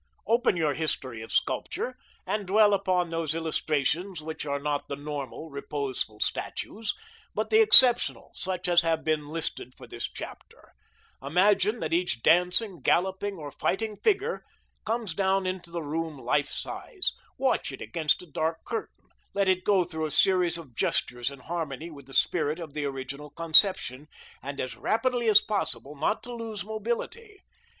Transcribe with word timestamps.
Open 0.25 0.57
your 0.57 0.73
history 0.73 1.21
of 1.21 1.31
sculpture, 1.31 1.95
and 2.25 2.47
dwell 2.47 2.73
upon 2.73 3.11
those 3.11 3.35
illustrations 3.35 4.19
which 4.19 4.47
are 4.47 4.57
not 4.57 4.87
the 4.87 4.95
normal, 4.95 5.51
reposeful 5.51 6.19
statues, 6.19 6.95
but 7.35 7.51
the 7.51 7.61
exceptional, 7.61 8.31
such 8.33 8.67
as 8.67 8.81
have 8.81 9.03
been 9.03 9.29
listed 9.29 9.75
for 9.77 9.85
this 9.85 10.09
chapter. 10.11 10.73
Imagine 11.21 11.81
that 11.81 11.93
each 11.93 12.23
dancing, 12.23 12.81
galloping, 12.81 13.35
or 13.35 13.51
fighting 13.51 13.95
figure 13.95 14.43
comes 14.87 15.13
down 15.13 15.45
into 15.45 15.69
the 15.69 15.83
room 15.83 16.17
life 16.17 16.49
size. 16.49 17.13
Watch 17.37 17.71
it 17.71 17.79
against 17.79 18.23
a 18.23 18.25
dark 18.25 18.65
curtain. 18.65 19.09
Let 19.35 19.47
it 19.47 19.63
go 19.63 19.83
through 19.83 20.07
a 20.07 20.09
series 20.09 20.57
of 20.57 20.73
gestures 20.75 21.29
in 21.29 21.41
harmony 21.41 21.91
with 21.91 22.07
the 22.07 22.15
spirit 22.15 22.57
of 22.59 22.73
the 22.73 22.85
original 22.85 23.29
conception, 23.29 24.07
and 24.41 24.59
as 24.59 24.75
rapidly 24.75 25.29
as 25.29 25.41
possible, 25.43 25.95
not 25.95 26.23
to 26.23 26.33
lose 26.33 26.63
nobility. 26.63 27.43